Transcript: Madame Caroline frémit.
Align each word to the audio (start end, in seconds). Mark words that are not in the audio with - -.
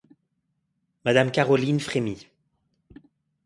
Madame 1.05 1.29
Caroline 1.29 1.79
frémit. 1.79 2.25